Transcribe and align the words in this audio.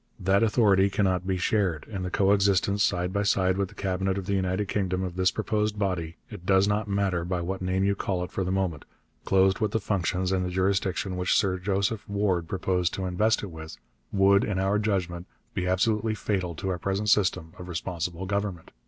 That 0.19 0.41
authority 0.41 0.89
cannot 0.89 1.27
be 1.27 1.37
shared, 1.37 1.85
and 1.87 2.03
the 2.03 2.09
co 2.09 2.31
existence 2.31 2.83
side 2.83 3.13
by 3.13 3.21
side 3.21 3.55
with 3.55 3.69
the 3.69 3.75
Cabinet 3.75 4.17
of 4.17 4.25
the 4.25 4.33
United 4.33 4.67
Kingdom 4.67 5.03
of 5.03 5.15
this 5.15 5.29
proposed 5.29 5.77
body 5.77 6.17
it 6.31 6.43
does 6.43 6.67
not 6.67 6.87
matter 6.87 7.23
by 7.23 7.39
what 7.39 7.61
name 7.61 7.83
you 7.83 7.93
call 7.93 8.23
it 8.23 8.31
for 8.31 8.43
the 8.43 8.49
moment 8.51 8.83
clothed 9.25 9.59
with 9.59 9.73
the 9.73 9.79
functions 9.79 10.31
and 10.31 10.43
the 10.43 10.49
jurisdiction 10.49 11.17
which 11.17 11.35
Sir 11.35 11.59
Joseph 11.59 12.09
Ward 12.09 12.47
proposed 12.47 12.95
to 12.95 13.05
invest 13.05 13.43
it 13.43 13.51
with, 13.51 13.77
would, 14.11 14.43
in 14.43 14.57
our 14.57 14.79
judgment, 14.79 15.27
be 15.53 15.67
absolutely 15.67 16.15
fatal 16.15 16.55
to 16.55 16.69
our 16.69 16.79
present 16.79 17.09
system 17.09 17.53
of 17.59 17.69
responsible 17.69 18.25
government.... 18.25 18.71